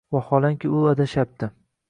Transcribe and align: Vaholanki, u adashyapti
Vaholanki, 0.15 0.71
u 0.79 0.81
adashyapti 0.93 1.53